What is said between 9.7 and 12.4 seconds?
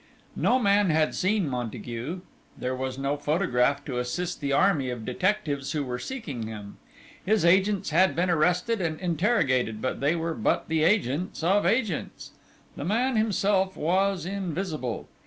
but they were but the agents of agents.